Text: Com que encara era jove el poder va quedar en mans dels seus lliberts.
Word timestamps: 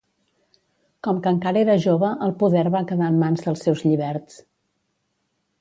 Com 1.07 1.19
que 1.27 1.33
encara 1.35 1.61
era 1.65 1.75
jove 1.83 2.09
el 2.29 2.35
poder 2.41 2.65
va 2.77 2.83
quedar 2.93 3.13
en 3.15 3.23
mans 3.25 3.45
dels 3.49 3.65
seus 3.67 3.85
lliberts. 3.89 4.45